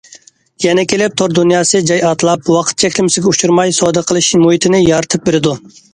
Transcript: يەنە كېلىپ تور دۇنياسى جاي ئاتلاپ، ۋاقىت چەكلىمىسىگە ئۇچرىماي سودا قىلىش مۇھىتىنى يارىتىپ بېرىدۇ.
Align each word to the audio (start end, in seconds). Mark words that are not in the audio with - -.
يەنە 0.63 0.85
كېلىپ 0.93 1.17
تور 1.21 1.35
دۇنياسى 1.39 1.81
جاي 1.91 2.01
ئاتلاپ، 2.11 2.49
ۋاقىت 2.55 2.81
چەكلىمىسىگە 2.85 3.29
ئۇچرىماي 3.33 3.77
سودا 3.81 4.07
قىلىش 4.09 4.31
مۇھىتىنى 4.47 4.81
يارىتىپ 4.87 5.29
بېرىدۇ. 5.29 5.55